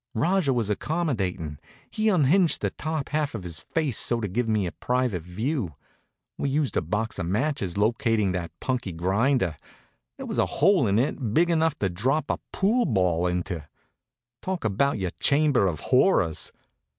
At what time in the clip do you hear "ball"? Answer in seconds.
12.85-13.27